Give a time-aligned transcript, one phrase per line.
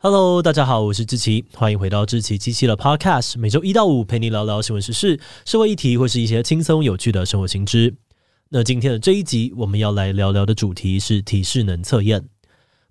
[0.00, 7.96] Hello，大家好，我是志奇，欢迎回到志奇七七的 Podcast，每周一到五陪你聊聊新闻时事、社会议题或是一些轻松有趣的生活新知。
[8.50, 12.28] 那今天的这一集，我们要来聊聊的主题是体适能测验。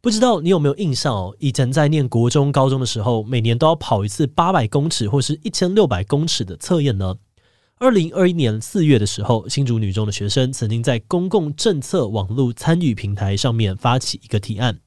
[0.02, 1.36] 不知道你有没有印象哦？
[1.40, 7.16] 以前在念国中、高中的时候，每年都要跑一次八百公尺或是一千六百公尺的测验呢。
[7.80, 14.82] 二零二一年四月的时候，新竹女中的学生曾经在公共政策网络参与平台上面发起一个提案。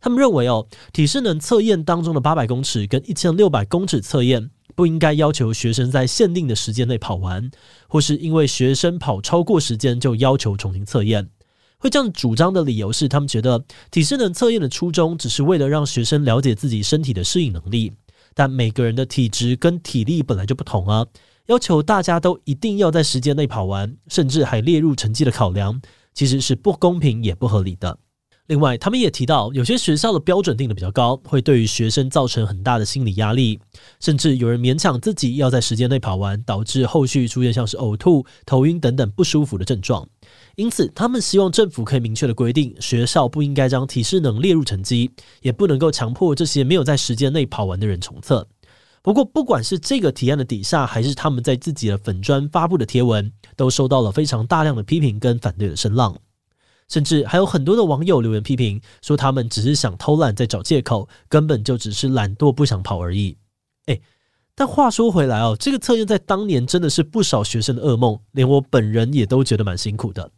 [0.00, 7.50] 他们认为哦，体适能测验当中的八百公尺跟一千六百公尺测验不应该要求学生在限定的时间内跑完，
[7.88, 11.28] 或是因为学生跑超过时间就要求重新测验。
[11.80, 17.92] 会这样主张的理由是，他们觉得体适能测验的初衷只是为了让学生了解自己身体的适应能力，
[18.34, 21.06] 但每个人的体质跟体力本来就不同啊，
[21.46, 25.80] 要求大家都一定要在时间内跑完，甚至还列入成绩的考量，
[26.14, 27.98] 其实是不公平也不合理的。
[28.48, 33.60] 另外，他们也提到，有些学校的标准定得比较高，会对于学生造成很大的心理压力，
[34.00, 40.08] 甚至有人勉强自己要在时间内跑完，导致后续出现像是呕吐、头晕等等不舒服的症状。
[40.56, 45.10] 因此，他们希望政府可以明确的规定，学校不应该将体适能列入成绩，
[45.42, 48.48] 也不能够强迫这些没有在时间内跑完的人重测。
[49.02, 56.16] 不过，不管是这个提案的底下，还是他们在自己的粉专发布的贴文，都收到了非常大量的批评跟反对的声浪。
[56.88, 63.36] 甚至还有很多的网友留言批评，说他们只是想偷懒，在找借口，根本就只是懒惰不想跑而已。
[63.86, 64.00] 诶，
[64.54, 70.30] 但话说回来哦，这个测验在当年真的是不少学生的噩梦，连我本人也都觉得蛮辛苦的。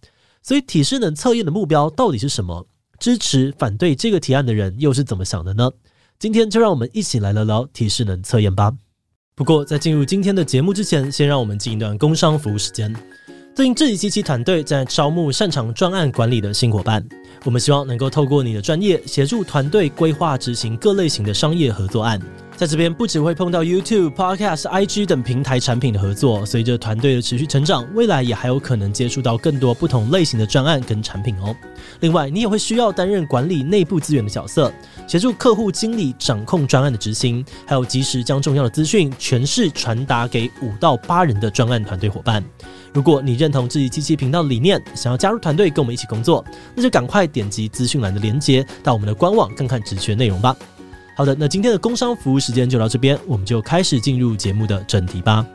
[0.43, 2.67] 所以体适能测验的目标到底是什么？
[2.99, 5.71] 支持、反对这个提案的人又是怎么想的呢？
[6.19, 8.73] 今天就让我们一起来聊聊体适能测验吧。
[9.35, 12.95] 不过在进入今天的节目之前，先让我们进一段工商服务时间。
[13.61, 17.07] 最近志祺七七团队在招募擅长专案管理的新伙伴，
[17.45, 22.19] 我们希望能够透过你的专业，协助团队规划执行各类型的商业合作案。
[22.57, 31.55] 在这边不只会碰到 YouTube、Podcast、IG 等平台产品的合作，随着团队的持续成长，未来也还有可能接触到更多不同类型的专案跟产品哦。
[32.01, 34.73] 另外，你也会需要担任管理内部资源的角色，
[35.07, 42.43] 协助客户经理掌控专案的执行，还有及时将重要的资讯诠释传达给五到八人的专案团队伙伴。
[42.93, 50.57] 如果你认同自己机器频道的理念，想要加入团队跟我们一起工作，那就赶快点击资讯栏的链接，到我们的官网看看职缺内容吧。
[51.17, 55.47] 好的，那今天的工商服务时间就到这边，我们就开始进入节目的正题吧。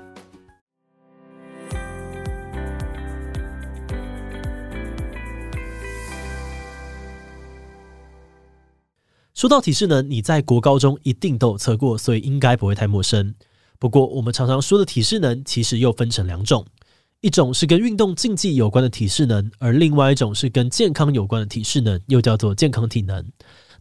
[9.33, 13.35] 说到体适能，你在国高中一定都有测过，所以应该不会太陌生。
[13.77, 16.65] 不过，我们常常说的体适能，其实又分成两种，
[17.25, 23.25] 一种是跟运动竞技有关的体适能，而另外一种是跟健康有关的体适能，又叫做健康体能。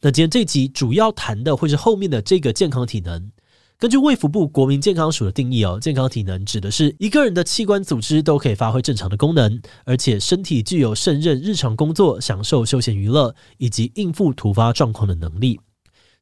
[0.01, 3.31] 那今天这集主要谈的会是后面的这个健康体能。
[3.79, 15.61] 根据卫福部国民健康署的定义哦，健康体能指的是一个人的器官组织都可以发挥正常的功能，而且身体具有胜任日常工作、享受休闲娱乐以及应付突发状况的能力。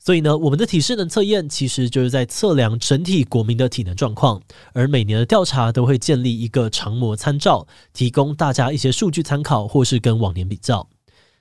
[0.04, 4.42] 所以呢，我们的体适能测验其实就是在测量整体国民的体能状况，
[4.72, 10.88] 而每年的调查都会建立一个常模参照，提供大家一些数据参考，或是跟往年比较。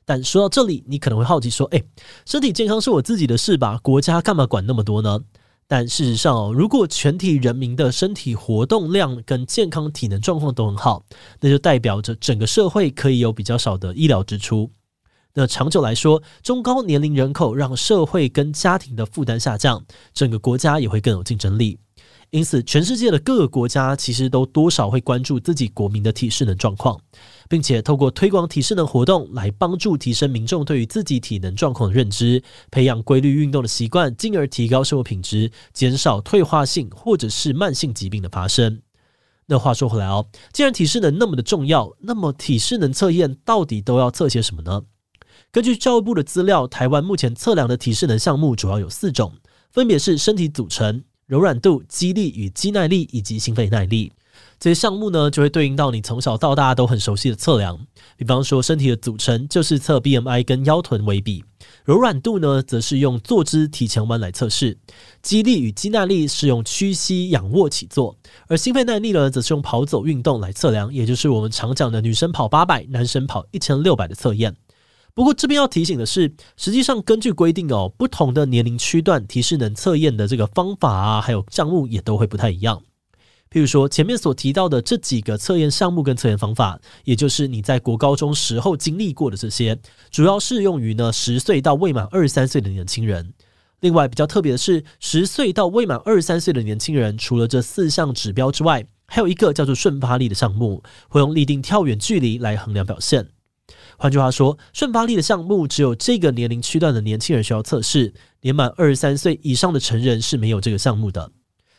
[0.06, 1.84] 但说到这里，你可能会好奇说：“诶，
[2.24, 3.80] 身体健康是我自己的事吧？
[3.82, 5.22] 国家干嘛管那么多呢？”
[5.68, 11.04] 但事实上哦，如果全体人民的身体活动量跟健康体能状况都很好，
[11.40, 14.70] 那就代表着整个社会可以有比较少的医疗支出。
[15.34, 21.80] 那长久来说，中高年龄人口让社会跟家庭的负担下降，整个国家也会更有竞争力。
[22.31, 26.97] 因此，全世界的各个国家其实都多少会关注自己国民的体适能状况，
[27.50, 32.41] 并且透过推广体适能活动来帮助提升民众对于自己体能状况的认知，
[32.72, 38.81] 培养规律运动的习惯，进而提高生活品质，减少退化性或者是慢性疾病的发生。
[39.47, 44.84] 那话说回来哦，既然体适能那么的重要，那么体适能测验到底都要测些什么呢？
[45.54, 49.34] 根据教育部的资料，台湾目前测量的体适能项目主要有四种，
[49.70, 51.03] 分别是身体组成。
[51.26, 54.14] 柔软度、肌力与肌耐力以及心肺耐力，
[54.59, 57.78] 这些项目呢，就会对应到你从小到大都很熟悉的测量。
[58.16, 61.42] 比方说，身体的组成就是测 BMI 跟腰臀围比；
[61.84, 64.78] 柔软度呢，则是用坐姿提前弯来测试；
[65.22, 68.16] 肌力与肌耐力是用屈膝仰卧起坐；
[68.47, 74.56] 而心肺耐力呢，则是用跑走运动来测量，也就是我们常讲的女生跑八百，男生跑一千六百的测验。
[75.13, 82.81] 不过这边要提醒的是，实际上根据规定哦，不同的年龄区段提示能测验的这个方法啊，还有项目也都会不太一样。
[83.49, 89.78] 譬如说前面所提到的这几个测验项目跟测验方法，也就是你在国高中时候经历过的这些，
[90.09, 93.34] 主要适用于呢十岁到未满二十三岁的年轻人。
[93.81, 103.28] 另外比较特别的是，十岁到未满二十三岁的年轻人，除了这四项指标之外，还有一个叫做瞬发力的项目，会用立定跳远距离来衡量表现。
[104.02, 108.12] 换句话说，瞬发力的项目只有这个年龄区段的年轻人需要测试，
[108.42, 111.32] 年满二十三岁以上的成人是没有这个项目的。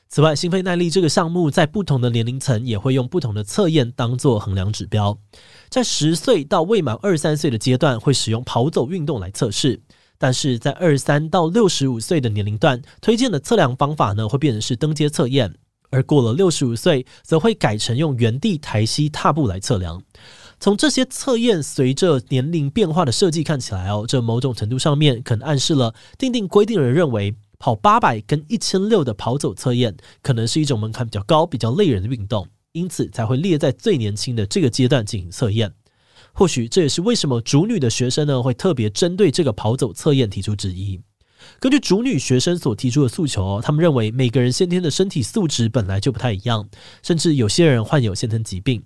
[0.09, 5.19] 此外，心肺耐力这个项目在不同的年龄层也会用不同的测验当做衡量指标。
[5.69, 9.83] 在十岁到未满二十三岁的阶段，会使用跑走运动来测试。
[10.17, 15.51] 但是在二十三到六十五岁的年龄段，推荐的测量方法呢，会变成是登阶测验；
[15.91, 20.01] 而过了六十五岁，则会改成用原地抬膝踏步来测量。
[20.63, 35.73] 从这些测验随着年龄变化的设计看起来哦，这某种程度上面可能暗示了定定规定人认为跑八百跟一千六的跑走测验可能是一种门槛比较高、比较累人的运动，因此才会列在最年轻的这个阶段进行测验。
[36.33, 41.01] 或许这也是为什么主女的学生呢，会特别针对这个跑走测验提出质疑。
[41.59, 46.69] 根据主女学生所提出的诉求哦，他们认为每个人先天的身体素质本来就不太一样，
[47.03, 48.81] 甚至有些人患有先天疾病。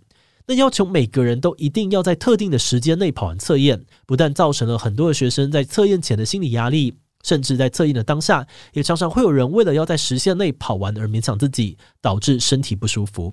[0.49, 6.95] 那要求每个人都一定要在特定的时间内跑完测验，不但造成了很多的学生在测验前的心理压力，
[7.25, 13.33] 甚至在测验的当下，也常常会有人为了要在时限内跑完而勉强自己，导致身体不舒服。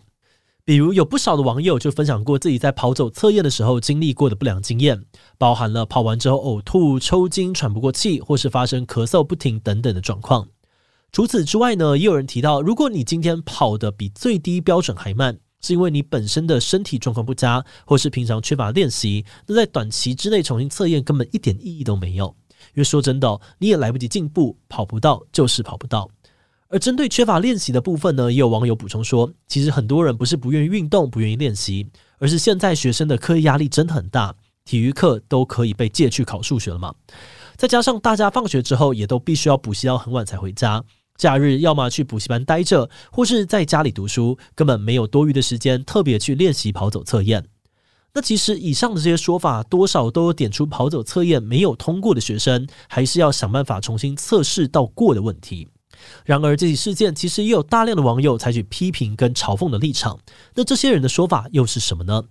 [0.65, 5.03] 比如有不少的网友就分享过自己在跑走测验的时候经历过的不良经验，
[5.37, 10.47] 包含了跑完之后呕吐、抽筋、喘不过气，或是发生咳嗽不停等等的状况。
[11.11, 22.35] 除此之外呢，也有人提到，如果你今天跑得比最低标准还慢，是因为你本身的身体状况不佳，或是平常缺乏练习，那在短期之内重新测验根本一点意义都没有。
[22.73, 26.09] 因为说真的，你也来不及进步，跑不到就是跑不到。
[26.69, 31.87] 而针对缺乏练习的部分呢，也有网友补充说，其实很多人不是不愿意运动、不愿意练习，
[32.17, 34.33] 而是现在学生的课业压力真的很大，
[34.65, 36.93] 体育课都可以被借去考数学了嘛。
[37.57, 40.83] 再加上大家放学之后也都必须要补习到很晚才回家，
[41.17, 47.45] 假日要么去补习班待着，或是在家里读书，根本没有多余的时间特别去练习跑走测验。
[48.15, 55.67] 那其实以上的这些说法，多少都有点出跑走测验没有通过的学生，还是要想办法重新测试到过的问题。
[56.25, 60.19] 然而，这起事件其实也有大量的网友采取批评跟嘲讽的立场。
[60.55, 62.23] 那这些人的说法又是什么呢？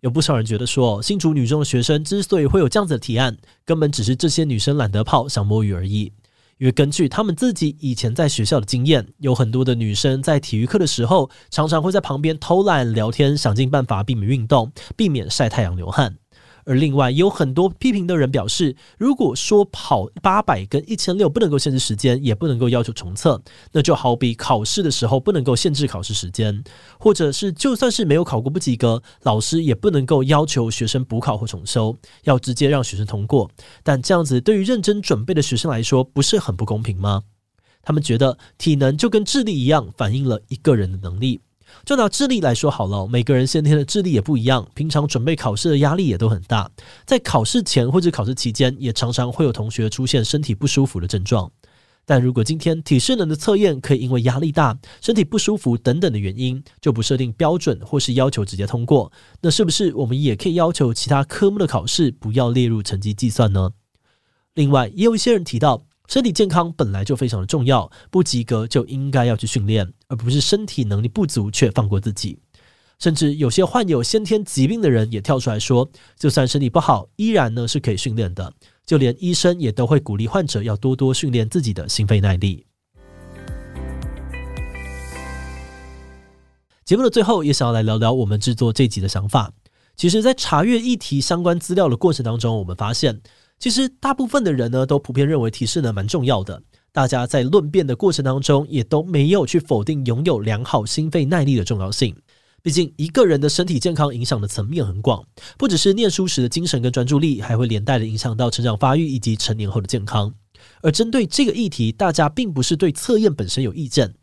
[0.00, 6.12] 有不少人觉得说，新竹女中的学生之所以会有这样子的提案，根本只是这些女生懒得跑，想摸鱼而已。
[6.58, 16.16] 因为根据他们自己以前在学校的经验，有很多的女生在体育课的时候，常常会在旁边偷懒聊天，想尽办法避免运动，避免晒太阳流汗。
[16.66, 23.40] 而另外有很多批评的人表示，如果说跑八百跟一千六不能够限制时间，也不能够要求重测，
[23.72, 26.62] 那就好比考试的时候不能够限制考试时间，
[26.98, 33.48] 或者是就算是没有考过不及格，老师也不能够要求学生补考或重修，要直接让学生通过。
[33.84, 37.22] 但这样子对于认真准备的学生来说，不是很不公平吗？
[37.82, 41.40] 他们觉得体能就跟智力一样，反映了一个人的能力。
[41.84, 46.70] 就拿智力来说好了，每个人先天的智力也不一样，平常准备考试的压力也都很大，
[47.04, 51.50] 在考试前或者考试期间，也常常会有同学出现身体不舒服的症状。
[52.04, 59.10] 但如果今天体适能的测验可以因为压力大、身体不舒服等等的原因，就不设定标准或是要求直接通过，
[59.40, 63.70] 那是不是我们也可以要求其他科目的考试不要列入成绩计算呢？
[64.54, 65.85] 另外，也有一些人提到。
[66.08, 72.38] 身体健康本来就非常的重要，不及格就应该要去训练，而不是身体能力不足却放过自己。
[72.98, 78.52] 甚至有些患有先天疾病的人也跳出来说，就算身体不好，依然呢是可以训练的。
[78.86, 82.64] 就连医生也都会鼓励患者要多多训练自己的心肺耐力。
[86.84, 89.52] 节目的最后，也想要来聊聊我们制作这集的想法。
[89.96, 93.20] 其实，在查阅议题相关资料的过程当中，我们发现。
[93.58, 96.62] 其实，大部分的人呢，都普遍认为提示呢蛮重要的。
[96.92, 102.14] 大家在论辩的过程当中，也都没有去否定拥有良好心肺耐力的重要性。
[102.62, 105.24] 毕竟，一个人的身体健康影响的层面很广，
[105.56, 110.34] 不只是念书时的精神跟专注力，还会连带的影响到成长发育以及成年后的健康。
[110.82, 114.14] 而针对这个议题，大家并不是对测验本身有意见。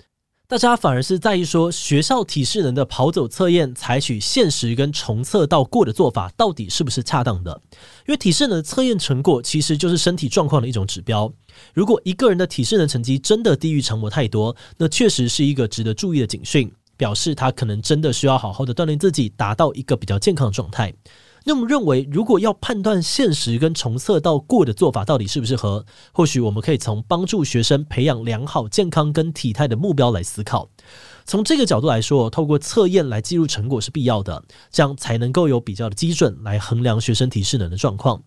[0.45, 7.61] 大家反而是在意说，学校体适能的跑走测验采取限时跟重测到过的做法，到底是不是恰当的？
[8.05, 11.31] 因为体适能测验成果其实就是身体状况的一种指标。
[11.73, 20.93] 如果一个人的体适能成绩真的低于常模太多，那确实是一个值得注意的警讯，表示他可能真的需要好好的锻炼自己，达到一个比较健康的状态。
[21.45, 30.69] 那么认为，如果要判断现实跟重测到过的做法到底适不适合，或许我们可以从帮助学生培养良好健康跟体态的目标来思考。
[31.25, 38.21] 从这个角度来说，透过测验来记录成果是必要的，这样才能够有比较的基准来衡量学生体适能的状况。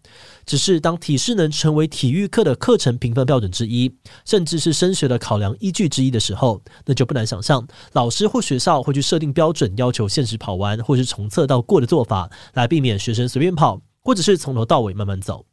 [0.45, 15.45] 只是当体适能成为体育课的课程评分标准之一，甚至是升学的考量依据之一的时候，那就不难想象，老师或学校会去设定标准，要求限时跑完或是从测到过的做法，来避免学生随便跑，或者是从头到尾慢慢走。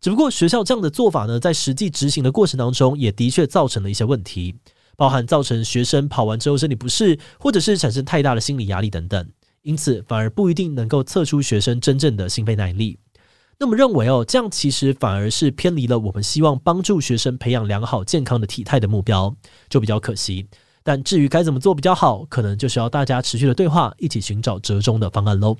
[0.00, 4.54] 只不过学校这样的做法呢，在实际执行的过程当中，也的确造成了一些问题。
[4.96, 9.28] 包含造成学生跑完之后身体不适，或者是产生太大的心理压力等等，
[9.62, 12.98] 因此反而不一定能够测出学生真正的心肺耐力。
[13.58, 19.34] 那么认为哦，这样其实反而是偏离了我们希望帮助学生培养良好健康的体态的目标，
[19.68, 20.46] 就比较可惜。
[20.82, 25.56] 但至于该怎么做比较好，可能就需要大家持续的对话，一起寻找折中的方案喽。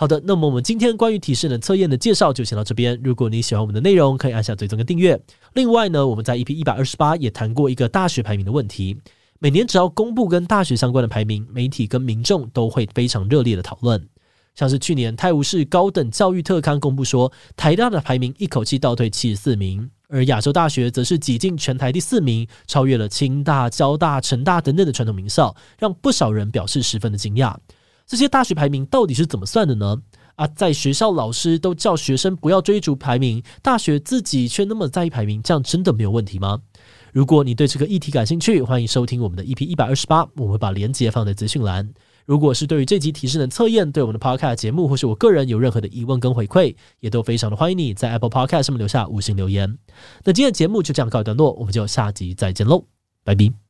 [0.00, 3.00] 好的，那么我们今天关于体适能测验的介绍就先到这边。
[3.02, 5.20] 如果你喜欢我们的内容，可以按下追踪跟订阅。
[5.54, 8.96] 另外呢，我们在 EP 一百二十八也谈过一个大学排名的问题。
[9.40, 14.08] 每年只要公布跟大学相关的排名，媒体跟民众都会非常热烈的讨论。
[14.54, 27.56] 像是去年泰晤士高等教育特刊公布说，台大的排名一口气倒退七十四名，而亚洲大学则是挤进全台第四名，超越了清大、交大、成大等等的传统名校，让不少人表示十分的惊讶。
[28.08, 29.98] 这些大学排名到底是怎么算的呢？
[30.36, 36.62] 啊，在学校老师都叫学生不要追逐排名，大学自己却那么在意排名，这样真的没有问题吗？
[37.12, 41.92] 如果你对这个议题感兴趣，欢迎收听我们的 EP 一百二十八，我会把链接放在资讯栏。
[42.24, 49.78] 如果是对于这集提示能测验，对我们的 Podcast 节目或是我个人有任何的疑问跟回馈，也都非常的欢迎你在 Apple Podcast 上面留下五星留言。
[50.24, 52.84] 那今天的节目就这样告一段落，我们就下集再见喽，
[53.24, 53.67] 拜拜。